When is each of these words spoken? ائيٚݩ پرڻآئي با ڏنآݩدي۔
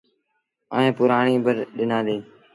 ائيٚݩ 0.75 0.95
پرڻآئي 0.97 1.33
با 1.45 1.51
ڏنآݩدي۔ 1.77 2.17